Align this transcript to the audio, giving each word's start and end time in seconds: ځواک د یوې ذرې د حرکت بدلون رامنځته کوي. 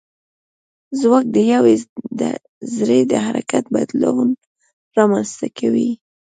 ځواک 0.99 1.25
د 1.35 1.37
یوې 1.53 1.73
ذرې 2.75 2.99
د 3.11 3.13
حرکت 3.25 3.63
بدلون 3.75 4.27
رامنځته 4.97 5.47
کوي. 5.59 5.89